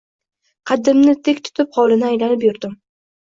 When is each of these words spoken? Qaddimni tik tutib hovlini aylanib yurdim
Qaddimni 0.69 1.13
tik 1.27 1.43
tutib 1.49 1.77
hovlini 1.79 2.09
aylanib 2.09 2.47
yurdim 2.47 2.73